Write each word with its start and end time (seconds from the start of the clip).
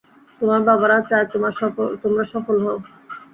তোমার 0.41 0.61
বাবারা 0.67 0.97
চায় 1.09 1.25
তোমরা 2.03 2.23
সফল 2.31 2.57
হও। 2.65 2.77